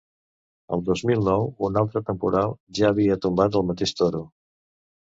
El 0.77 0.81
dos 0.87 1.03
mil 1.09 1.21
nou, 1.27 1.45
un 1.69 1.77
altre 1.83 2.03
temporal 2.09 2.57
ja 2.81 2.91
havia 2.93 3.21
tombat 3.29 3.63
el 3.63 3.71
mateix 3.73 3.99
toro. 4.03 4.27